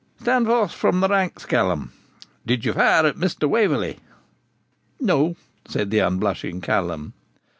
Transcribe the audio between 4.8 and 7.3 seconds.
'No,' answered the unblushing Callum.